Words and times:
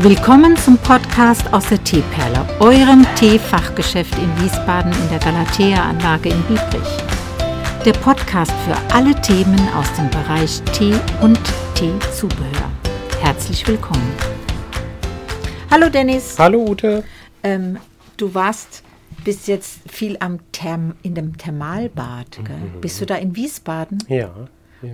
Willkommen 0.00 0.54
zum 0.58 0.76
Podcast 0.76 1.50
aus 1.54 1.70
der 1.70 1.82
Teeperle, 1.82 2.46
eurem 2.60 3.06
Teefachgeschäft 3.14 4.14
in 4.18 4.42
Wiesbaden 4.42 4.92
in 4.92 5.08
der 5.08 5.18
Galatea-Anlage 5.20 6.28
in 6.28 6.42
Biebrich. 6.42 6.98
Der 7.82 7.94
Podcast 7.94 8.52
für 8.66 8.76
alle 8.94 9.18
Themen 9.22 9.58
aus 9.70 9.90
dem 9.94 10.10
Bereich 10.10 10.60
Tee 10.74 10.92
und 11.22 11.40
Teezubehör. 11.74 12.70
Herzlich 13.22 13.66
willkommen. 13.66 14.06
Hallo 15.70 15.88
Dennis. 15.88 16.38
Hallo 16.38 16.66
Ute. 16.68 17.02
Ähm, 17.42 17.78
du 18.18 18.34
warst 18.34 18.82
bis 19.24 19.46
jetzt 19.46 19.80
viel 19.90 20.18
am 20.20 20.40
Therm 20.52 20.94
in 21.02 21.14
dem 21.14 21.38
Thermalbad. 21.38 22.40
Gell? 22.44 22.54
Mhm. 22.54 22.80
Bist 22.82 23.00
du 23.00 23.06
da 23.06 23.14
in 23.14 23.34
Wiesbaden? 23.34 23.96
Ja. 24.08 24.30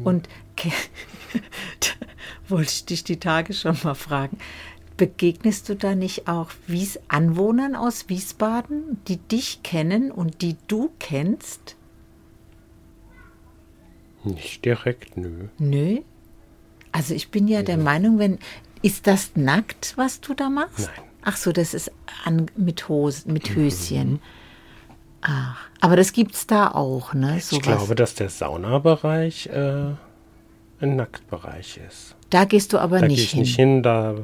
Und 0.05 0.29
wollte 2.49 2.71
ich 2.71 2.85
dich 2.85 3.05
die 3.05 3.19
Tage 3.19 3.53
schon 3.53 3.77
mal 3.83 3.95
fragen. 3.95 4.39
Begegnest 5.03 5.69
du 5.69 5.75
da 5.75 5.97
nicht 5.97 6.29
auch 6.29 6.51
Wies 6.69 7.01
Anwohnern 7.09 7.75
aus 7.75 8.09
Wiesbaden, 8.09 8.99
die 9.09 9.17
dich 9.17 9.65
kennen 9.65 10.13
und 10.13 10.43
die 10.43 10.55
du 10.69 10.93
kennst? 11.01 11.75
Nicht 14.23 14.65
direkt, 14.65 15.17
nö. 15.17 15.49
Nö. 15.59 15.99
Also 16.93 17.15
ich 17.15 17.33
bin 17.33 17.49
ja 17.49 17.63
der 17.65 17.79
Meinung, 17.79 18.21
wenn 18.21 18.39
ist 18.83 19.09
das 19.09 19.33
nackt, 19.35 19.95
was 19.97 20.21
du 20.21 20.35
da 20.35 20.49
machst? 20.49 20.87
Nein. 20.97 21.05
Ach 21.25 21.37
so, 21.37 21.51
das 21.51 21.75
ist 21.75 21.91
an, 22.25 22.47
mit 22.57 22.89
Hosen, 22.89 23.33
mit 23.33 23.57
Höschen. 23.57 24.21
Ach, 25.23 25.57
aber 25.81 25.97
das 25.97 26.13
gibt's 26.13 26.47
da 26.47 26.69
auch, 26.71 27.13
ne? 27.13 27.39
Ich 27.39 27.47
Sowas. 27.47 27.63
glaube, 27.65 27.97
dass 27.97 28.15
der 28.15 28.29
Saunabereich 28.29 29.47
äh, 29.49 29.95
ein 30.81 30.95
Nacktbereich 30.97 31.81
ist. 31.89 32.15
da 32.31 32.45
gehst 32.45 32.73
du 32.73 32.79
aber 32.79 33.01
Da 33.01 33.09
gehe 33.09 33.17
nicht 33.17 33.25
ich 33.25 33.31
hin. 33.33 33.41
nicht 33.41 33.57
hin, 33.57 33.83
da, 33.83 34.15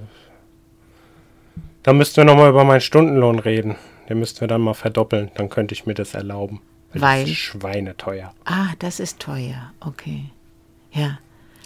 da 1.88 1.94
müssten 1.94 2.18
wir 2.18 2.24
nochmal 2.26 2.50
über 2.50 2.64
meinen 2.64 2.82
Stundenlohn 2.82 3.38
reden. 3.38 3.76
Den 4.10 4.18
müssten 4.18 4.42
wir 4.42 4.46
dann 4.46 4.60
mal 4.60 4.74
verdoppeln, 4.74 5.30
dann 5.36 5.48
könnte 5.48 5.72
ich 5.72 5.86
mir 5.86 5.94
das 5.94 6.12
erlauben. 6.12 6.60
Weil? 6.92 7.22
Das 7.22 7.30
ist 7.30 7.38
schweineteuer. 7.38 8.34
Ah, 8.44 8.74
das 8.78 9.00
ist 9.00 9.20
teuer. 9.20 9.72
Okay. 9.80 10.24
Ja. 10.92 11.18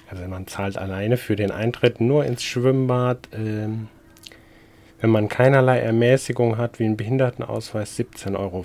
Also 0.08 0.22
man 0.28 0.46
zahlt 0.46 0.78
alleine 0.78 1.16
für 1.16 1.34
den 1.34 1.50
Eintritt 1.50 2.00
nur 2.00 2.24
ins 2.24 2.44
Schwimmbad, 2.44 3.30
ähm, 3.32 3.88
wenn 5.00 5.10
man 5.10 5.28
keinerlei 5.28 5.80
Ermäßigung 5.80 6.56
hat, 6.56 6.78
wie 6.78 6.84
einen 6.84 6.96
Behindertenausweis, 6.96 7.98
17,50 7.98 8.38
Euro 8.38 8.64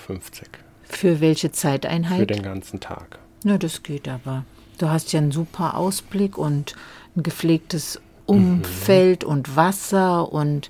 Für 0.83 1.21
welche 1.21 1.47
für 1.47 1.53
Zeiteinheit? 1.53 2.29
den 2.29 2.43
ganzen 2.43 2.81
Tag. 2.81 3.17
Na, 3.43 3.57
das 3.57 3.81
geht 3.81 4.07
aber. 4.07 4.45
Du 4.77 4.89
hast 4.89 5.11
ja 5.11 5.17
einen 5.17 5.31
super 5.31 5.75
Ausblick 5.75 6.37
und 6.37 6.75
ein 7.15 7.23
gepflegtes 7.23 7.99
Umfeld 8.27 9.23
und 9.23 9.55
Wasser 9.55 10.31
und 10.31 10.69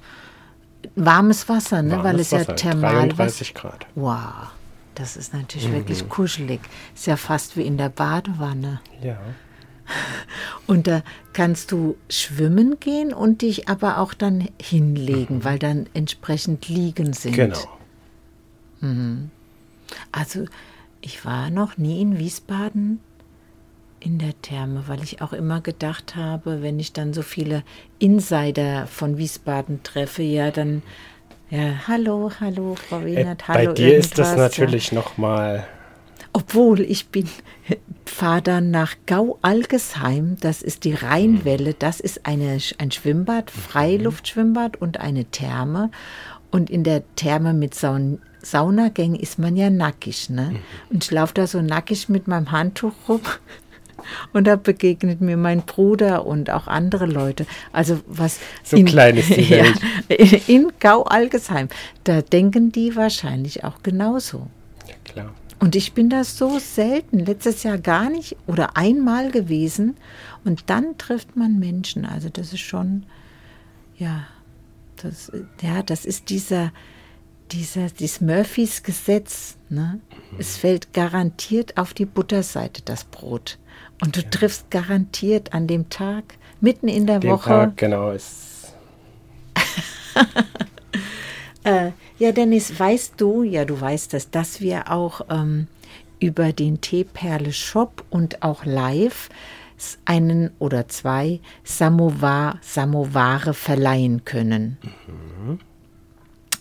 warmes 0.95 1.47
Wasser, 1.49 1.81
ne? 1.81 1.97
Weil 1.97 2.03
Warmes 2.03 2.21
es 2.21 2.31
ja 2.31 2.39
Wasser, 2.39 2.55
Thermalwasser. 2.55 3.07
33 3.15 3.53
Grad. 3.53 3.85
Wow, 3.95 4.47
das 4.95 5.17
ist 5.17 5.33
natürlich 5.33 5.67
Mhm. 5.69 5.73
wirklich 5.73 6.09
kuschelig. 6.09 6.59
Ist 6.95 7.07
ja 7.07 7.17
fast 7.17 7.57
wie 7.57 7.63
in 7.63 7.77
der 7.77 7.89
Badewanne. 7.89 8.81
Ja. 9.01 9.17
Und 10.67 10.87
da 10.87 11.01
kannst 11.33 11.71
du 11.71 11.95
schwimmen 12.09 12.77
gehen 12.81 13.13
und 13.13 13.41
dich 13.41 13.69
aber 13.69 13.99
auch 13.99 14.13
dann 14.13 14.49
hinlegen, 14.61 15.45
weil 15.45 15.59
dann 15.59 15.87
entsprechend 15.93 16.67
liegen 16.67 17.13
sind. 17.13 17.35
Genau. 17.35 17.57
Also 20.11 20.45
ich 20.99 21.23
war 21.25 21.49
noch 21.49 21.77
nie 21.77 22.01
in 22.01 22.19
Wiesbaden 22.19 22.99
in 23.99 24.19
der 24.19 24.39
Therme, 24.41 24.83
weil 24.87 25.03
ich 25.03 25.21
auch 25.21 25.33
immer 25.33 25.61
gedacht 25.61 26.15
habe, 26.15 26.61
wenn 26.61 26.79
ich 26.79 26.93
dann 26.93 27.13
so 27.13 27.21
viele 27.21 27.63
Insider 27.99 28.87
von 28.87 29.17
Wiesbaden 29.17 29.83
treffe, 29.83 30.23
ja 30.23 30.51
dann, 30.51 30.83
ja, 31.49 31.87
hallo, 31.87 32.31
hallo, 32.39 32.75
Frau 32.75 32.99
Äh, 32.99 33.05
Wienert, 33.05 33.43
bei 33.47 33.53
hallo. 33.65 33.73
dir 33.73 33.97
ist 33.97 34.17
das 34.17 34.31
ja. 34.31 34.37
natürlich 34.37 34.91
noch 34.91 35.17
mal 35.17 35.67
Obwohl 36.33 36.81
ich 36.81 37.07
bin, 37.07 37.27
fahre 38.05 38.41
dann 38.43 38.69
nach 38.69 38.95
Gau-Algesheim, 39.07 40.37
das 40.39 40.61
ist 40.61 40.83
die 40.83 40.93
Rheinwelle, 40.93 41.73
das 41.73 41.99
ist 41.99 42.25
eine, 42.27 42.59
ein 42.77 42.91
Schwimmbad, 42.91 43.49
Freiluftschwimmbad 43.49 44.77
und 44.77 44.99
eine 44.99 45.25
Therme. 45.25 45.89
Und 46.51 46.69
in 46.69 46.83
der 46.83 47.03
Therme 47.15 47.53
mit 47.53 47.73
Saun 47.73 48.21
Saunagängen 48.41 49.19
ist 49.19 49.39
man 49.39 49.57
ja 49.57 49.69
nackig, 49.69 50.29
ne? 50.29 50.55
Und 50.89 51.03
ich 51.03 51.11
laufe 51.11 51.33
da 51.33 51.47
so 51.47 51.61
nackig 51.61 52.07
mit 52.07 52.27
meinem 52.27 52.51
Handtuch 52.51 52.93
rum. 53.09 53.21
Und 54.33 54.45
da 54.45 54.55
begegnet 54.55 55.21
mir 55.21 55.37
mein 55.37 55.61
Bruder 55.61 56.25
und 56.25 56.49
auch 56.49 56.67
andere 56.67 57.05
Leute. 57.05 57.45
Also 57.71 57.99
was 58.07 58.39
So 58.63 58.81
klein 58.83 59.17
ist 59.17 59.35
die 59.35 59.41
ja, 59.49 59.63
Welt. 60.07 60.49
in 60.49 60.71
Gau-Algesheim, 60.79 61.69
da 62.03 62.21
denken 62.21 62.71
die 62.71 62.95
wahrscheinlich 62.95 63.63
auch 63.63 63.83
genauso. 63.83 64.47
ja 64.87 64.95
klar. 65.03 65.33
Und 65.59 65.75
ich 65.75 65.93
bin 65.93 66.09
da 66.09 66.23
so 66.23 66.59
selten, 66.59 67.19
letztes 67.19 67.63
Jahr 67.63 67.79
gar 67.79 68.09
nicht 68.09 68.37
oder 68.45 68.77
einmal 68.77 69.31
gewesen. 69.31 69.97
Und 70.45 70.69
dann 70.69 70.97
trifft 70.97 71.35
man 71.35 71.57
Menschen. 71.57 72.05
Also 72.05 72.29
das 72.29 72.53
ist 72.53 72.61
schon, 72.61 73.05
ja, 73.97 74.27
das, 75.01 75.31
ja, 75.61 75.81
das 75.81 76.05
ist 76.05 76.29
dieser, 76.29 76.71
dieser, 77.51 77.89
dieses 77.89 78.21
Murphys 78.21 78.83
Gesetz. 78.83 79.57
Ne? 79.69 79.99
Es 80.37 80.57
fällt 80.57 80.93
garantiert 80.93 81.77
auf 81.77 81.93
die 81.93 82.05
Butterseite, 82.05 82.83
das 82.83 83.05
Brot. 83.05 83.57
Und 84.01 84.15
du 84.15 84.29
triffst 84.29 84.69
garantiert 84.69 85.53
an 85.53 85.67
dem 85.67 85.89
Tag, 85.89 86.23
mitten 86.61 86.87
in 86.87 87.07
der 87.07 87.19
Den 87.19 87.31
Woche. 87.31 87.49
Tag, 87.49 87.77
genau, 87.77 88.11
ist 88.11 88.73
Äh, 91.67 91.91
ja, 92.17 92.31
Dennis, 92.31 92.79
weißt 92.79 93.15
du, 93.17 93.43
ja, 93.43 93.65
du 93.65 93.79
weißt 93.79 94.13
das, 94.13 94.31
dass 94.31 94.61
wir 94.61 94.89
auch 94.89 95.19
ähm, 95.29 95.67
über 96.17 96.53
den 96.53 96.79
Teeperle 96.79 97.51
Shop 97.51 98.05
und 98.09 98.41
auch 98.41 98.63
live 98.63 99.27
einen 100.05 100.51
oder 100.59 100.87
zwei 100.87 101.41
Samovar, 101.65 102.57
Samovare 102.61 103.53
verleihen 103.53 104.23
können. 104.23 104.77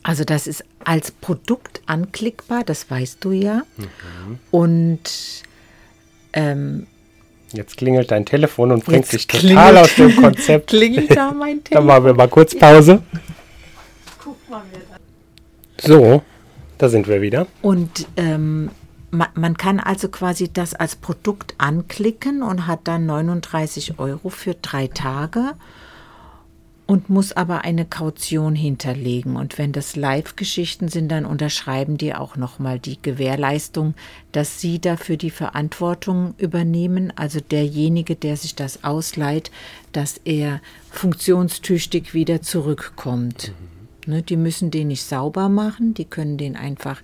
Also 0.02 0.24
das 0.24 0.48
ist 0.48 0.64
als 0.84 1.12
Produkt 1.12 1.82
anklickbar, 1.86 2.64
das 2.64 2.90
weißt 2.90 3.24
du 3.24 3.30
ja. 3.30 3.62
Und 4.50 5.44
ähm, 6.32 6.88
Jetzt 7.52 7.76
klingelt 7.76 8.10
dein 8.10 8.26
Telefon 8.26 8.72
und 8.72 8.84
bringt 8.84 9.06
klingelt- 9.06 9.30
total 9.48 9.76
aus 9.78 9.94
dem 9.94 10.14
Konzept. 10.16 10.66
klingelt 10.70 11.16
da 11.16 11.32
mein 11.32 11.56
Dann 11.58 11.64
Telefon. 11.64 11.86
machen 11.86 12.04
wir 12.06 12.14
mal 12.14 12.28
kurz 12.28 12.54
Pause. 12.56 13.02
So, 15.80 16.22
da 16.78 16.88
sind 16.88 17.06
wir 17.08 17.20
wieder. 17.20 17.46
Und 17.62 18.06
ähm, 18.16 18.70
ma, 19.10 19.28
man 19.34 19.56
kann 19.56 19.78
also 19.80 20.08
quasi 20.08 20.50
das 20.52 20.74
als 20.74 20.96
Produkt 20.96 21.54
anklicken 21.58 22.42
und 22.42 22.66
hat 22.66 22.80
dann 22.84 23.06
39 23.06 23.98
Euro 23.98 24.28
für 24.30 24.54
drei 24.54 24.86
Tage 24.88 25.52
und 26.86 27.10
muss 27.10 27.32
aber 27.32 27.64
eine 27.64 27.84
Kaution 27.84 28.54
hinterlegen. 28.54 29.36
Und 29.36 29.58
wenn 29.58 29.72
das 29.72 29.96
Live-Geschichten 29.96 30.88
sind, 30.88 31.08
dann 31.08 31.26
unterschreiben 31.26 31.98
die 31.98 32.14
auch 32.14 32.36
nochmal 32.36 32.78
die 32.78 33.00
Gewährleistung, 33.02 33.94
dass 34.30 34.60
sie 34.60 34.80
dafür 34.80 35.16
die 35.16 35.30
Verantwortung 35.30 36.34
übernehmen, 36.38 37.12
also 37.16 37.40
derjenige, 37.40 38.14
der 38.14 38.36
sich 38.36 38.54
das 38.54 38.84
ausleiht, 38.84 39.50
dass 39.92 40.20
er 40.24 40.60
funktionstüchtig 40.90 42.14
wieder 42.14 42.40
zurückkommt. 42.42 43.52
Ne, 44.06 44.22
die 44.22 44.36
müssen 44.36 44.70
den 44.70 44.88
nicht 44.88 45.02
sauber 45.02 45.48
machen, 45.48 45.92
die 45.92 46.04
können 46.04 46.38
den 46.38 46.54
einfach 46.54 47.02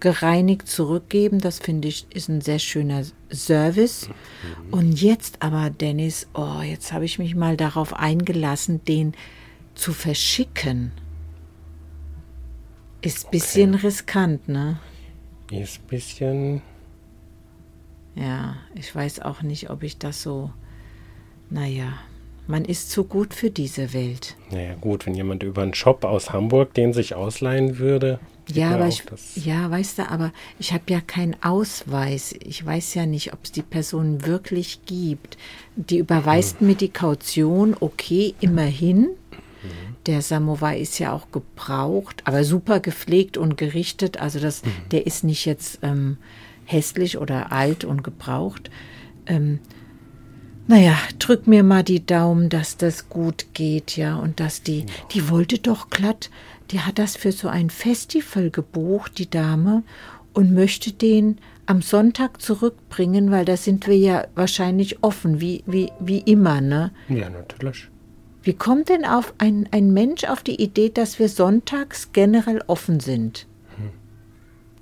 ungereinigt 0.00 0.66
zurückgeben. 0.66 1.40
Das 1.40 1.58
finde 1.58 1.88
ich 1.88 2.06
ist 2.14 2.28
ein 2.28 2.40
sehr 2.40 2.58
schöner 2.58 3.04
Service. 3.32 4.08
Und 4.70 5.00
jetzt 5.00 5.42
aber, 5.42 5.70
Dennis, 5.70 6.26
oh, 6.34 6.62
jetzt 6.62 6.92
habe 6.92 7.04
ich 7.04 7.18
mich 7.18 7.34
mal 7.34 7.56
darauf 7.56 7.94
eingelassen, 7.94 8.84
den 8.84 9.14
zu 9.74 9.92
verschicken. 9.92 10.92
Ist 13.02 13.26
ein 13.26 13.30
bisschen 13.30 13.74
riskant, 13.74 14.48
ne? 14.48 14.78
Ist 15.50 15.80
ein 15.80 15.86
bisschen. 15.88 16.62
Ja, 18.14 18.56
ich 18.74 18.94
weiß 18.94 19.20
auch 19.20 19.42
nicht, 19.42 19.70
ob 19.70 19.82
ich 19.82 19.98
das 19.98 20.22
so. 20.22 20.50
Naja, 21.48 21.92
man 22.46 22.64
ist 22.64 22.90
zu 22.90 23.04
gut 23.04 23.34
für 23.34 23.50
diese 23.50 23.92
Welt. 23.92 24.36
Naja, 24.50 24.74
gut, 24.74 25.06
wenn 25.06 25.14
jemand 25.14 25.42
über 25.42 25.62
einen 25.62 25.74
Shop 25.74 26.04
aus 26.04 26.32
Hamburg 26.32 26.74
den 26.74 26.92
sich 26.92 27.14
ausleihen 27.14 27.78
würde. 27.78 28.20
Ja, 28.54 28.74
aber 28.74 28.88
ich, 28.88 29.02
ja, 29.36 29.70
weißt 29.70 29.98
du, 29.98 30.10
aber 30.10 30.32
ich 30.58 30.72
habe 30.72 30.84
ja 30.88 31.00
keinen 31.00 31.36
Ausweis. 31.42 32.34
Ich 32.40 32.64
weiß 32.64 32.94
ja 32.94 33.06
nicht, 33.06 33.32
ob 33.32 33.40
es 33.44 33.52
die 33.52 33.62
Person 33.62 34.26
wirklich 34.26 34.80
gibt. 34.86 35.38
Die 35.76 35.98
überweist 35.98 36.60
mir 36.60 36.74
die 36.74 36.90
Kaution, 36.90 37.76
okay, 37.78 38.34
immerhin. 38.40 39.10
Der 40.06 40.22
Samovar 40.22 40.76
ist 40.76 40.98
ja 40.98 41.12
auch 41.12 41.30
gebraucht, 41.30 42.22
aber 42.24 42.44
super 42.44 42.80
gepflegt 42.80 43.36
und 43.36 43.58
gerichtet. 43.58 44.18
Also 44.18 44.40
das, 44.40 44.62
der 44.90 45.06
ist 45.06 45.24
nicht 45.24 45.44
jetzt 45.44 45.80
ähm, 45.82 46.16
hässlich 46.64 47.18
oder 47.18 47.52
alt 47.52 47.84
und 47.84 48.02
gebraucht. 48.02 48.70
Ähm, 49.26 49.58
Naja, 50.70 50.96
drück 51.18 51.48
mir 51.48 51.64
mal 51.64 51.82
die 51.82 52.06
Daumen, 52.06 52.48
dass 52.48 52.76
das 52.76 53.08
gut 53.08 53.46
geht, 53.54 53.96
ja. 53.96 54.14
Und 54.14 54.38
dass 54.38 54.62
die, 54.62 54.86
die 55.10 55.28
wollte 55.28 55.58
doch 55.58 55.90
glatt, 55.90 56.30
die 56.70 56.78
hat 56.78 57.00
das 57.00 57.16
für 57.16 57.32
so 57.32 57.48
ein 57.48 57.70
Festival 57.70 58.50
gebucht, 58.50 59.18
die 59.18 59.28
Dame, 59.28 59.82
und 60.32 60.54
möchte 60.54 60.92
den 60.92 61.38
am 61.66 61.82
Sonntag 61.82 62.40
zurückbringen, 62.40 63.32
weil 63.32 63.44
da 63.44 63.56
sind 63.56 63.88
wir 63.88 63.96
ja 63.96 64.28
wahrscheinlich 64.36 65.02
offen, 65.02 65.40
wie, 65.40 65.64
wie, 65.66 65.90
wie 65.98 66.20
immer, 66.20 66.60
ne? 66.60 66.92
Ja, 67.08 67.28
natürlich. 67.28 67.88
Wie 68.44 68.54
kommt 68.54 68.90
denn 68.90 69.04
auf 69.04 69.34
ein, 69.38 69.68
ein 69.72 69.92
Mensch 69.92 70.22
auf 70.22 70.44
die 70.44 70.62
Idee, 70.62 70.90
dass 70.90 71.18
wir 71.18 71.28
sonntags 71.28 72.12
generell 72.12 72.62
offen 72.68 73.00
sind? 73.00 73.48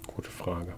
Gute 0.07 0.31
Frage. 0.31 0.75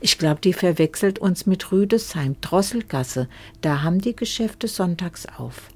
Ich 0.00 0.18
glaube, 0.18 0.40
die 0.40 0.52
verwechselt 0.52 1.18
uns 1.18 1.46
mit 1.46 1.72
Rüdesheim, 1.72 2.36
Drosselgasse. 2.40 3.28
Da 3.60 3.82
haben 3.82 4.00
die 4.00 4.16
Geschäfte 4.16 4.68
sonntags 4.68 5.26
auf. 5.38 5.68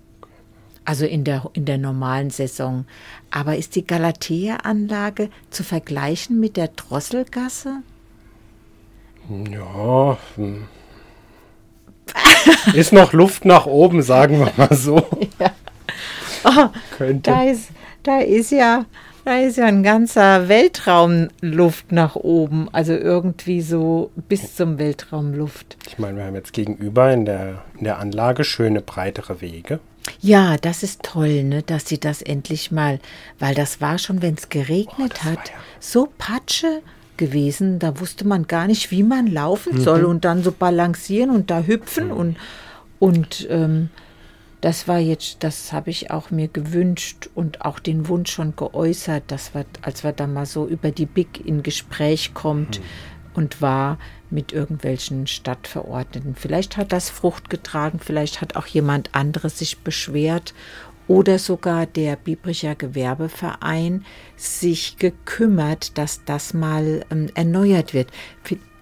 Also 0.84 1.04
in 1.04 1.24
der, 1.24 1.50
in 1.52 1.64
der 1.64 1.78
normalen 1.78 2.30
Saison. 2.30 2.86
Aber 3.30 3.56
ist 3.56 3.74
die 3.74 3.86
Galatea-Anlage 3.86 5.30
zu 5.50 5.64
vergleichen 5.64 6.38
mit 6.38 6.56
der 6.56 6.68
Drosselgasse? 6.68 7.82
Ja. 9.50 10.16
Hm. 10.36 10.68
Ist 12.74 12.92
noch 12.92 13.12
Luft 13.12 13.44
nach 13.44 13.66
oben, 13.66 14.02
sagen 14.02 14.38
wir 14.38 14.52
mal 14.56 14.74
so. 14.76 15.06
Oh, 16.48 16.68
Könnte. 16.96 17.32
da 17.32 17.42
ist, 17.42 17.70
da 18.04 18.20
ist 18.20 18.52
ja, 18.52 18.84
da 19.26 19.38
ist 19.40 19.56
ja 19.56 19.66
ein 19.66 19.82
ganzer 19.82 20.48
Weltraumluft 20.48 21.90
nach 21.92 22.14
oben. 22.16 22.68
Also 22.72 22.92
irgendwie 22.94 23.60
so 23.60 24.10
bis 24.28 24.54
zum 24.54 24.78
Weltraumluft. 24.78 25.76
Ich 25.88 25.98
meine, 25.98 26.16
wir 26.18 26.24
haben 26.24 26.34
jetzt 26.36 26.52
gegenüber 26.52 27.12
in 27.12 27.24
der, 27.24 27.62
in 27.76 27.84
der 27.84 27.98
Anlage 27.98 28.44
schöne 28.44 28.80
breitere 28.80 29.40
Wege. 29.40 29.80
Ja, 30.20 30.56
das 30.56 30.84
ist 30.84 31.02
toll, 31.02 31.42
ne, 31.42 31.62
dass 31.64 31.86
sie 31.88 31.98
das 31.98 32.22
endlich 32.22 32.70
mal, 32.70 33.00
weil 33.40 33.54
das 33.56 33.80
war 33.80 33.98
schon, 33.98 34.22
wenn 34.22 34.34
es 34.34 34.48
geregnet 34.48 35.14
Oh, 35.22 35.24
hat, 35.30 35.48
ja- 35.48 35.54
so 35.80 36.08
Patsche 36.18 36.80
gewesen, 37.16 37.80
da 37.80 37.98
wusste 37.98 38.24
man 38.26 38.46
gar 38.46 38.68
nicht, 38.68 38.92
wie 38.92 39.02
man 39.02 39.24
Mhm. 39.24 39.32
laufen 39.32 39.80
soll 39.80 40.04
und 40.04 40.24
dann 40.24 40.44
so 40.44 40.52
balancieren 40.52 41.30
und 41.30 41.50
da 41.50 41.62
hüpfen 41.62 42.12
und 42.12 42.36
und 42.98 43.46
ähm, 43.50 43.90
das 44.60 44.88
war 44.88 44.98
jetzt, 44.98 45.38
das 45.40 45.72
habe 45.72 45.90
ich 45.90 46.10
auch 46.10 46.30
mir 46.30 46.48
gewünscht 46.48 47.28
und 47.34 47.62
auch 47.62 47.78
den 47.78 48.08
Wunsch 48.08 48.32
schon 48.32 48.56
geäußert, 48.56 49.24
dass 49.28 49.54
wir, 49.54 49.66
als 49.82 50.02
wir 50.02 50.12
da 50.12 50.26
mal 50.26 50.46
so 50.46 50.66
über 50.66 50.90
die 50.90 51.06
Big 51.06 51.44
in 51.46 51.62
Gespräch 51.62 52.32
kommt 52.34 52.80
und 53.34 53.60
war 53.60 53.98
mit 54.30 54.52
irgendwelchen 54.52 55.26
Stadtverordneten. 55.26 56.34
Vielleicht 56.34 56.76
hat 56.76 56.92
das 56.92 57.10
Frucht 57.10 57.50
getragen, 57.50 58.00
vielleicht 58.02 58.40
hat 58.40 58.56
auch 58.56 58.66
jemand 58.66 59.14
anderes 59.14 59.58
sich 59.58 59.78
beschwert 59.78 60.54
oder 61.06 61.38
sogar 61.38 61.86
der 61.86 62.16
Biebricher 62.16 62.74
Gewerbeverein 62.74 64.04
sich 64.36 64.96
gekümmert, 64.96 65.96
dass 65.98 66.24
das 66.24 66.54
mal 66.54 67.04
ähm, 67.10 67.28
erneuert 67.34 67.94
wird. 67.94 68.10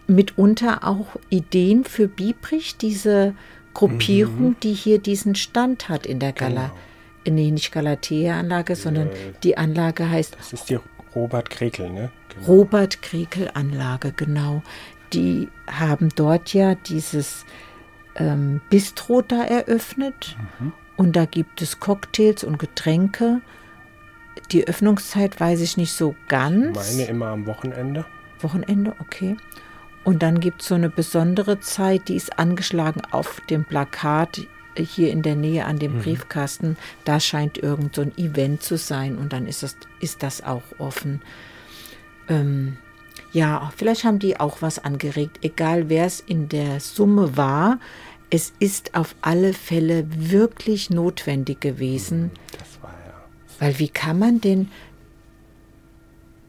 Mitunter 0.06 0.86
auch 0.86 1.16
Ideen 1.30 1.84
für 1.84 2.08
Biebrich, 2.08 2.76
diese 2.76 3.34
Gruppierung, 3.74 4.56
die 4.62 4.72
hier 4.72 4.98
diesen 4.98 5.34
Stand 5.34 5.88
hat 5.88 6.06
in 6.06 6.20
der 6.20 6.32
Gala. 6.32 6.72
Nee, 7.26 7.50
nicht 7.50 7.72
Galatea-Anlage, 7.72 8.76
sondern 8.76 9.10
die 9.42 9.56
Anlage 9.56 10.08
heißt 10.08 10.36
Das 10.38 10.52
ist 10.52 10.70
die 10.70 10.78
Robert 11.14 11.50
Krekel, 11.50 11.90
ne? 11.90 12.10
Genau. 12.28 12.46
Robert 12.46 13.02
Krekel 13.02 13.50
Anlage, 13.54 14.12
genau. 14.12 14.62
Die 15.12 15.48
haben 15.66 16.10
dort 16.16 16.52
ja 16.52 16.74
dieses 16.74 17.44
ähm, 18.16 18.60
Bistro 18.68 19.22
da 19.22 19.42
eröffnet 19.44 20.36
und 20.96 21.16
da 21.16 21.24
gibt 21.24 21.62
es 21.62 21.80
Cocktails 21.80 22.44
und 22.44 22.58
Getränke. 22.58 23.40
Die 24.50 24.66
Öffnungszeit 24.66 25.38
weiß 25.40 25.60
ich 25.60 25.76
nicht 25.76 25.92
so 25.92 26.14
ganz. 26.28 26.76
Meine 26.76 27.08
immer 27.08 27.28
am 27.28 27.46
Wochenende. 27.46 28.04
Wochenende, 28.40 28.94
okay. 29.00 29.36
Und 30.04 30.22
dann 30.22 30.38
gibt 30.38 30.62
es 30.62 30.68
so 30.68 30.74
eine 30.74 30.90
besondere 30.90 31.60
Zeit, 31.60 32.08
die 32.08 32.16
ist 32.16 32.38
angeschlagen 32.38 33.02
auf 33.10 33.40
dem 33.48 33.64
Plakat 33.64 34.42
hier 34.76 35.10
in 35.10 35.22
der 35.22 35.36
Nähe 35.36 35.64
an 35.64 35.78
dem 35.78 35.98
Briefkasten. 35.98 36.76
Da 37.04 37.20
scheint 37.20 37.58
irgend 37.58 37.94
so 37.94 38.02
ein 38.02 38.16
Event 38.18 38.62
zu 38.62 38.76
sein 38.76 39.16
und 39.16 39.32
dann 39.32 39.46
ist 39.46 39.62
das, 39.62 39.76
ist 40.00 40.22
das 40.22 40.42
auch 40.42 40.62
offen. 40.78 41.22
Ähm, 42.28 42.76
ja, 43.32 43.72
vielleicht 43.76 44.04
haben 44.04 44.18
die 44.18 44.38
auch 44.38 44.62
was 44.62 44.78
angeregt, 44.78 45.38
egal 45.42 45.88
wer 45.88 46.06
es 46.06 46.20
in 46.20 46.48
der 46.48 46.80
Summe 46.80 47.36
war. 47.36 47.78
Es 48.30 48.52
ist 48.58 48.94
auf 48.94 49.14
alle 49.20 49.52
Fälle 49.52 50.06
wirklich 50.08 50.90
notwendig 50.90 51.60
gewesen. 51.60 52.30
Das 52.58 52.82
war 52.82 52.92
ja. 53.06 53.14
Weil 53.58 53.78
wie 53.78 53.88
kann 53.88 54.18
man 54.18 54.40
denn 54.40 54.70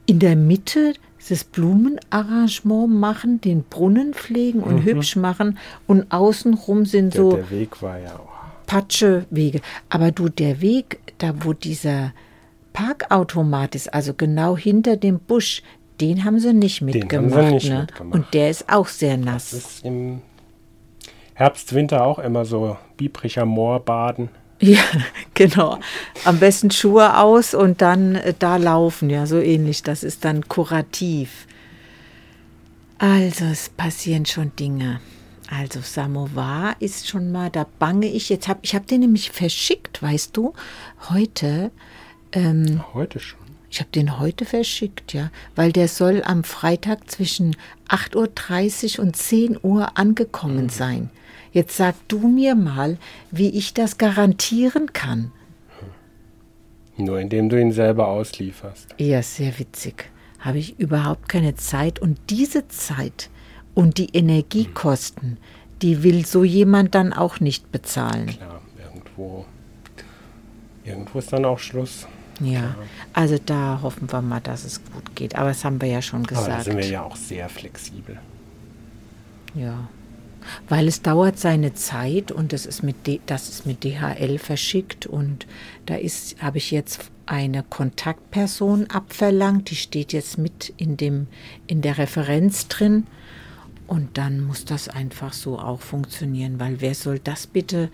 in 0.05 0.19
der 0.19 0.35
Mitte 0.35 0.93
das 1.27 1.43
Blumenarrangement 1.43 2.87
machen, 2.93 3.41
den 3.41 3.63
Brunnen 3.63 4.13
pflegen 4.13 4.61
und 4.61 4.83
hübsch 4.83 5.15
machen 5.15 5.57
und 5.87 6.11
außenrum 6.11 6.85
sind 6.85 7.15
Der, 7.15 7.21
so 7.21 7.31
der 7.35 7.49
Weg 7.49 7.81
war 7.81 7.97
ja 7.97 8.13
auch. 8.15 8.35
Patschewege. 8.67 9.61
Aber 9.89 10.11
du, 10.11 10.29
der 10.29 10.61
Weg, 10.61 10.99
da 11.17 11.33
wo 11.43 11.53
dieser 11.53 12.13
Parkautomat 12.73 13.73
ist, 13.75 13.93
also 13.93 14.13
genau 14.13 14.55
hinter 14.57 14.97
dem 14.97 15.19
Busch, 15.19 15.63
den 16.01 16.25
haben 16.25 16.39
sie 16.39 16.53
nicht 16.53 16.81
haben 16.81 16.91
sie 16.91 16.99
mitgemacht. 16.99 17.53
nicht 17.53 17.69
ne? 17.69 17.79
mitgemacht. 17.81 18.13
Und 18.15 18.33
der 18.33 18.49
ist 18.49 18.71
auch 18.71 18.87
sehr 18.87 19.17
Das 19.17 19.25
nass. 19.25 19.53
ist 19.53 19.85
im 19.85 20.21
Herbst, 21.33 21.73
Winter 21.73 22.05
auch 22.05 22.19
immer 22.19 22.45
so 22.45 22.77
Biebricher 22.97 23.45
Moorbaden. 23.45 24.29
Ja, 24.59 24.83
genau. 25.33 25.79
Am 26.23 26.39
besten 26.39 26.71
Schuhe 26.71 27.17
aus 27.17 27.53
und 27.53 27.81
dann 27.81 28.15
äh, 28.15 28.33
da 28.37 28.57
laufen, 28.57 29.09
ja, 29.09 29.25
so 29.25 29.39
ähnlich. 29.39 29.83
Das 29.83 30.03
ist 30.03 30.25
dann 30.25 30.47
kurativ. 30.47 31.47
Also, 32.97 33.45
es 33.45 33.69
passieren 33.69 34.25
schon 34.25 34.55
Dinge. 34.55 35.01
Also, 35.49 35.81
Samovar 35.81 36.75
ist 36.79 37.07
schon 37.07 37.31
mal, 37.31 37.49
da 37.49 37.65
bange 37.79 38.07
ich 38.07 38.29
jetzt. 38.29 38.47
Hab, 38.47 38.59
ich 38.61 38.73
habe 38.73 38.85
den 38.85 39.01
nämlich 39.01 39.31
verschickt, 39.31 40.01
weißt 40.01 40.35
du, 40.35 40.53
heute. 41.09 41.71
Ähm, 42.31 42.83
Heute 42.93 43.19
schon. 43.19 43.44
Ich 43.75 43.81
habe 43.81 43.92
den 43.92 44.19
heute 44.22 44.45
verschickt, 44.45 45.12
ja, 45.13 45.31
weil 45.54 45.74
der 45.74 45.89
soll 45.89 46.24
am 46.24 46.45
Freitag 46.45 47.12
zwischen 47.12 47.57
8.30 47.89 49.00
Uhr 49.00 49.04
und 49.04 49.18
10 49.18 49.60
Uhr 49.62 49.98
angekommen 49.98 50.69
sein. 50.69 51.10
Jetzt 51.51 51.75
sag 51.75 51.95
du 52.07 52.25
mir 52.30 52.56
mal, 52.56 52.98
wie 53.31 53.50
ich 53.50 53.74
das 53.74 53.98
garantieren 53.98 54.94
kann. 54.94 55.34
Nur 56.96 57.20
indem 57.20 57.50
du 57.50 57.60
ihn 57.60 57.74
selber 57.74 58.08
auslieferst. 58.08 58.96
Ja, 58.98 59.22
sehr 59.22 59.60
witzig. 59.60 60.10
Habe 60.39 60.60
ich 60.60 60.79
überhaupt 60.79 61.27
keine 61.27 61.55
Zeit 61.55 62.00
und 62.00 62.17
diese 62.29 62.70
Zeit 62.70 63.29
und 63.74 63.98
die 63.98 64.08
Energiekosten, 64.13 65.36
die 65.82 66.01
will 66.01 66.25
so 66.25 66.46
jemand 66.46 66.96
dann 66.96 67.12
auch 67.12 67.41
nicht 67.41 67.74
bezahlen. 67.74 68.27
Klar, 68.27 68.62
irgendwo. 68.82 69.46
Irgendwo 70.86 71.20
ist 71.20 71.34
dann 71.34 71.44
auch 71.44 71.60
Schluss. 71.60 72.08
Ja, 72.42 72.75
also 73.13 73.38
da 73.44 73.80
hoffen 73.82 74.12
wir 74.12 74.22
mal, 74.22 74.42
dass 74.42 74.65
es 74.65 74.84
gut 74.84 75.15
geht. 75.15 75.36
Aber 75.36 75.50
das 75.50 75.63
haben 75.63 75.82
wir 75.82 75.88
ja 75.88 76.01
schon 76.01 76.25
Aber 76.25 76.36
da 76.36 76.42
gesagt. 76.42 76.63
sind 76.65 76.77
wir 76.77 76.88
ja 76.88 77.04
auch 77.04 77.15
sehr 77.15 77.48
flexibel. 77.50 78.20
Ja. 79.54 79.88
Weil 80.70 80.88
es 80.88 81.01
dauert 81.01 81.39
seine 81.39 81.74
Zeit 81.74 82.32
und 82.32 82.54
das 82.54 82.65
ist 82.65 82.84
mit, 82.84 83.08
D, 83.08 83.20
das 83.25 83.50
ist 83.50 83.65
mit 83.65 83.84
DHL 83.84 84.38
verschickt 84.38 85.08
und 85.08 85.48
da 85.88 85.96
ist, 85.96 86.42
habe 86.42 86.60
ich 86.60 86.70
jetzt 86.70 87.10
eine 87.25 87.63
Kontaktperson 87.63 88.88
abverlangt, 88.92 89.72
die 89.72 89.75
steht 89.75 90.13
jetzt 90.13 90.38
mit 90.38 90.72
in, 90.77 90.98
dem, 90.98 91.25
in 91.65 91.82
der 91.82 91.98
Referenz 91.98 92.68
drin 92.68 93.08
und 93.88 94.18
dann 94.20 94.44
muss 94.44 94.65
das 94.65 94.88
einfach 94.88 95.34
so 95.34 95.58
auch 95.58 95.82
funktionieren, 95.82 96.60
weil 96.60 96.82
wer 96.82 96.94
soll 96.94 97.18
das 97.18 97.48
bitte 97.48 97.89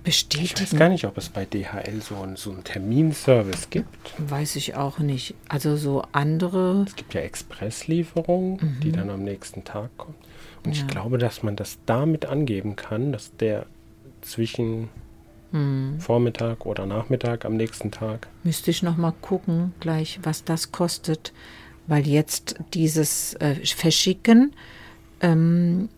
weiß 0.00 0.24
bestätigen? 0.24 0.78
gar 0.78 0.88
nicht, 0.88 1.04
ob 1.04 1.16
es 1.18 1.28
bei 1.28 1.44
DHL 1.44 2.00
so 2.00 2.16
einen, 2.16 2.36
so 2.36 2.50
einen 2.50 2.64
Terminservice 2.64 3.70
gibt. 3.70 4.12
Weiß 4.18 4.56
ich 4.56 4.74
auch 4.74 4.98
nicht. 4.98 5.34
Also 5.48 5.76
so 5.76 6.02
andere, 6.12 6.84
Es 6.86 6.96
gibt 6.96 7.14
ja 7.14 7.20
Expresslieferungen, 7.20 8.78
die 8.82 8.92
dann 8.92 9.10
am 9.10 9.22
nächsten 9.24 9.64
Tag 9.64 9.90
kommen. 9.96 10.14
Und 10.64 10.72
ich 10.72 10.82
Mhm. 10.82 10.88
Ja. 10.88 10.92
glaube, 10.94 11.18
dass 11.18 11.42
man 11.42 11.56
das 11.56 11.78
damit 11.86 12.26
angeben 12.26 12.76
kann, 12.76 13.12
dass 13.12 13.34
der 13.36 13.66
zwischen 14.22 14.88
Mhm. 15.52 15.98
Vormittag 15.98 16.64
oder 16.66 16.86
Nachmittag 16.86 17.44
am 17.44 17.56
nächsten 17.56 17.90
Tag. 17.90 18.28
Müsste 18.44 18.70
ich 18.70 18.82
noch 18.84 18.96
mal 18.96 19.12
gucken, 19.20 19.72
gleich, 19.80 20.20
was 20.22 20.44
das 20.44 20.70
kostet, 20.70 21.32
weil 21.88 22.06
jetzt 22.06 22.54
dieses 22.72 23.34
äh, 23.34 23.56
Verschicken 23.66 24.52
ähm, 25.20 25.88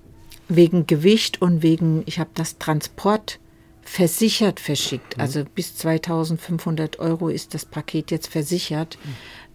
wegen 0.48 0.86
Gewicht 0.86 1.42
und 1.42 1.62
wegen, 1.62 2.02
ich 2.06 2.18
habe 2.18 2.30
das 2.34 2.56
Transport 2.58 3.40
versichert 3.82 4.60
verschickt, 4.60 5.18
also 5.18 5.44
bis 5.44 5.76
2500 5.76 6.98
Euro 6.98 7.28
ist 7.28 7.54
das 7.54 7.64
Paket 7.64 8.10
jetzt 8.10 8.28
versichert, 8.28 8.98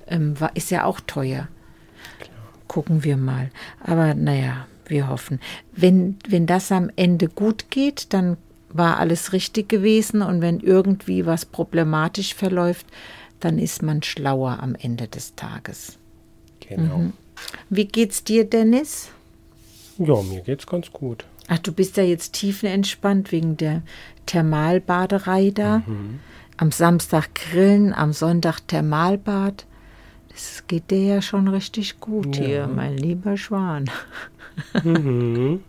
ähm, 0.07 0.39
war, 0.39 0.55
ist 0.55 0.71
ja 0.71 0.85
auch 0.85 0.99
teuer. 0.99 1.47
Gucken 2.67 3.03
wir 3.03 3.17
mal. 3.17 3.49
Aber 3.79 4.13
naja, 4.13 4.67
wir 4.85 5.07
hoffen. 5.07 5.39
Wenn, 5.71 6.17
wenn 6.27 6.45
das 6.45 6.71
am 6.71 6.91
Ende 6.95 7.29
gut 7.29 7.71
geht, 7.71 8.13
dann 8.13 8.37
war 8.69 8.97
alles 8.97 9.33
richtig 9.33 9.69
gewesen 9.69 10.21
und 10.21 10.41
wenn 10.41 10.59
irgendwie 10.59 11.25
was 11.25 11.45
problematisch 11.45 12.35
verläuft, 12.35 12.85
dann 13.39 13.59
ist 13.59 13.81
man 13.81 14.03
schlauer 14.03 14.59
am 14.61 14.75
Ende 14.75 15.07
des 15.07 15.35
Tages. 15.35 15.97
Genau. 16.59 16.97
Mhm. 16.97 17.13
Wie 17.69 17.85
geht's 17.85 18.23
dir, 18.23 18.43
Dennis? 18.43 19.09
Ja, 19.97 20.21
mir 20.21 20.41
geht's 20.41 20.67
ganz 20.67 20.91
gut. 20.91 21.25
Ach, 21.47 21.59
du 21.59 21.71
bist 21.71 21.97
ja 21.97 22.03
jetzt 22.03 22.33
tiefenentspannt 22.33 23.31
wegen 23.31 23.57
der 23.57 23.81
Thermalbaderei 24.25 25.51
da. 25.51 25.79
Mhm. 25.85 26.19
Am 26.57 26.71
Samstag 26.71 27.33
grillen, 27.35 27.93
am 27.93 28.13
Sonntag 28.13 28.59
Thermalbad. 28.67 29.65
Das 30.29 30.63
geht 30.67 30.91
dir 30.91 31.03
ja 31.03 31.21
schon 31.21 31.47
richtig 31.47 31.99
gut 31.99 32.35
Ja. 32.35 32.43
hier, 32.45 32.67
mein 32.67 32.97
lieber 32.97 33.37
Schwan. 33.37 33.89
Mhm. 34.83 35.61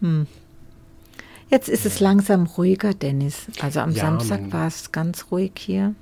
Jetzt 1.50 1.68
ist 1.68 1.86
es 1.86 2.00
langsam 2.00 2.46
ruhiger, 2.46 2.94
Dennis. 2.94 3.46
Also 3.60 3.80
am 3.80 3.92
Ja, 3.92 4.04
Samstag 4.04 4.52
war 4.52 4.66
es 4.66 4.92
ganz 4.92 5.26
ruhig 5.30 5.52
hier. 5.56 5.94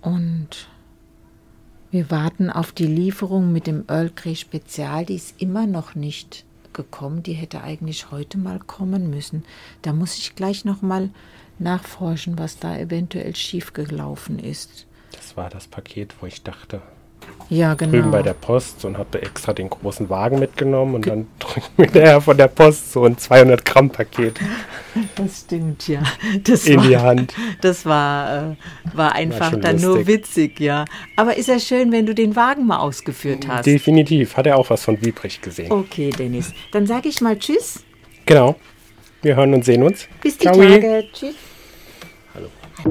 Und 0.00 0.68
wir 1.90 2.10
warten 2.10 2.50
auf 2.50 2.72
die 2.72 2.86
Lieferung 2.86 3.52
mit 3.52 3.66
dem 3.66 3.84
Earl 3.88 4.10
Grey 4.14 4.34
Spezial. 4.34 5.04
Die 5.06 5.14
ist 5.14 5.40
immer 5.40 5.66
noch 5.66 5.94
nicht 5.94 6.44
gekommen. 6.74 7.22
Die 7.22 7.32
hätte 7.32 7.62
eigentlich 7.62 8.10
heute 8.10 8.36
mal 8.38 8.58
kommen 8.58 9.08
müssen. 9.10 9.44
Da 9.82 9.92
muss 9.92 10.18
ich 10.18 10.34
gleich 10.36 10.64
noch 10.64 10.82
mal 10.82 11.10
nachforschen, 11.58 12.38
was 12.38 12.58
da 12.58 12.76
eventuell 12.76 13.34
schiefgelaufen 13.34 14.38
ist. 14.38 14.86
Das 15.12 15.36
war 15.36 15.48
das 15.48 15.66
Paket, 15.68 16.14
wo 16.20 16.26
ich 16.26 16.42
dachte, 16.42 16.82
Ja, 17.48 17.74
genau. 17.74 17.92
drüben 17.92 18.10
bei 18.10 18.22
der 18.22 18.34
Post 18.34 18.84
und 18.84 18.98
hatte 18.98 19.22
extra 19.22 19.52
den 19.52 19.70
großen 19.70 20.10
Wagen 20.10 20.40
mitgenommen 20.40 20.96
und 20.96 21.06
dann 21.06 21.26
drückt 21.38 21.78
mir 21.78 21.86
der 21.86 22.06
Herr 22.08 22.20
von 22.20 22.36
der 22.36 22.48
Post 22.48 22.92
so 22.92 23.04
ein 23.04 23.16
200 23.16 23.64
Gramm 23.64 23.90
Paket 23.90 24.40
das 25.16 25.40
stimmt, 25.40 25.88
ja. 25.88 26.02
Das 26.42 26.66
in 26.66 26.76
war, 26.76 26.86
die 26.86 26.96
Hand. 26.96 27.34
Das 27.60 27.84
war, 27.84 28.52
äh, 28.52 28.96
war 28.96 29.14
einfach 29.14 29.50
schon 29.50 29.60
dann 29.60 29.80
nur 29.80 29.96
lustig. 29.96 30.06
witzig, 30.06 30.60
ja. 30.60 30.84
Aber 31.16 31.36
ist 31.36 31.48
ja 31.48 31.58
schön, 31.58 31.92
wenn 31.92 32.06
du 32.06 32.14
den 32.14 32.36
Wagen 32.36 32.66
mal 32.66 32.78
ausgeführt 32.78 33.46
hast. 33.48 33.66
Definitiv. 33.66 34.36
Hat 34.36 34.46
er 34.46 34.56
auch 34.56 34.70
was 34.70 34.84
von 34.84 35.00
Wiebrich 35.02 35.40
gesehen. 35.40 35.70
Okay, 35.70 36.10
Dennis. 36.10 36.52
Dann 36.72 36.86
sage 36.86 37.08
ich 37.08 37.20
mal 37.20 37.38
Tschüss. 37.38 37.84
Genau. 38.26 38.56
Wir 39.22 39.36
hören 39.36 39.54
und 39.54 39.64
sehen 39.64 39.82
uns. 39.82 40.06
Bis 40.20 40.38
die 40.38 40.44
Ciao. 40.44 40.56
Tage. 40.56 41.04
Tschüss. 41.12 41.34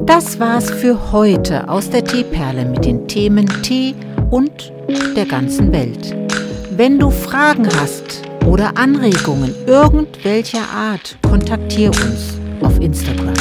Das 0.05 0.39
war's 0.39 0.71
für 0.71 1.11
heute 1.11 1.69
aus 1.69 1.89
der 1.89 2.03
Teeperle 2.03 2.65
mit 2.65 2.85
den 2.85 3.07
Themen 3.07 3.45
Tee 3.61 3.93
und 4.31 4.73
der 5.15 5.25
ganzen 5.25 5.71
Welt. 5.71 6.15
Wenn 6.71 6.97
du 6.97 7.11
Fragen 7.11 7.67
hast 7.79 8.23
oder 8.45 8.77
Anregungen 8.77 9.53
irgendwelcher 9.67 10.67
Art, 10.73 11.17
kontaktiere 11.21 11.91
uns 11.91 12.39
auf 12.61 12.79
Instagram. 12.79 13.33